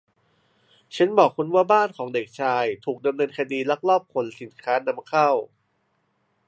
[0.95, 5.29] ฉันบอกคุณว่าบ้านของเด็กชาย ถูกดำเนินคดีลักลอบขนสิ้นค้านำเข้า